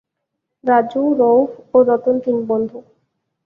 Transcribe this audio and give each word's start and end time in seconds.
রাজু, 0.63 1.01
রউফ 1.19 1.49
ও 1.73 1.77
রতন 1.87 2.15
তিন 2.23 2.37
বন্ধু। 2.45 2.77